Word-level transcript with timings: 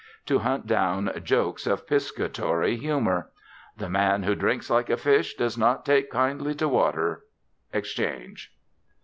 To 0.25 0.39
hunt 0.39 0.65
down 0.65 1.11
jokes 1.23 1.67
of 1.67 1.85
piscatory 1.85 2.75
humour. 2.75 3.29
"The 3.77 3.87
man 3.87 4.23
who 4.23 4.33
drinks 4.33 4.67
like 4.71 4.89
a 4.89 4.97
fish 4.97 5.35
does 5.35 5.59
not 5.59 5.85
take 5.85 6.09
kindly 6.09 6.55
to 6.55 6.67
water. 6.67 7.23
Exchange." 7.71 8.51